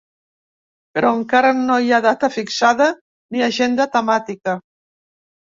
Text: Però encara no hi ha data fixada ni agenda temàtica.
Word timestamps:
Però 0.97 1.11
encara 1.17 1.51
no 1.59 1.75
hi 1.89 1.93
ha 1.93 1.99
data 2.07 2.29
fixada 2.37 2.87
ni 3.37 3.47
agenda 3.51 3.89
temàtica. 3.99 4.57